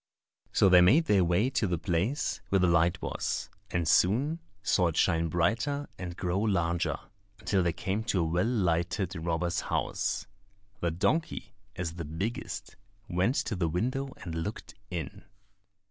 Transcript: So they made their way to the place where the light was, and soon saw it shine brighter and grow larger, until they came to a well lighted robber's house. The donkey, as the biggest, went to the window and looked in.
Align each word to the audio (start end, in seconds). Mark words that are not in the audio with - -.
So 0.51 0.67
they 0.67 0.81
made 0.81 1.05
their 1.05 1.23
way 1.23 1.51
to 1.51 1.67
the 1.67 1.77
place 1.77 2.41
where 2.49 2.57
the 2.57 2.65
light 2.65 2.99
was, 3.03 3.51
and 3.69 3.87
soon 3.87 4.39
saw 4.63 4.87
it 4.87 4.97
shine 4.97 5.27
brighter 5.27 5.87
and 5.99 6.17
grow 6.17 6.39
larger, 6.39 6.97
until 7.37 7.61
they 7.61 7.71
came 7.71 8.03
to 8.05 8.21
a 8.21 8.23
well 8.23 8.43
lighted 8.47 9.13
robber's 9.15 9.59
house. 9.61 10.25
The 10.79 10.89
donkey, 10.89 11.53
as 11.75 11.97
the 11.97 12.05
biggest, 12.05 12.77
went 13.07 13.35
to 13.45 13.55
the 13.55 13.67
window 13.69 14.11
and 14.23 14.33
looked 14.33 14.73
in. 14.89 15.23